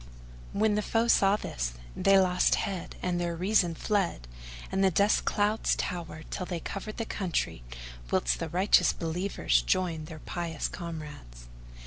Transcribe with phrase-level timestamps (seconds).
[0.51, 4.27] When the foe saw this, they lost head and their reason fled,
[4.71, 7.61] and the dust clouds towered till they covered the country
[8.09, 11.45] whilst the righteous Believers joined their pious comrades.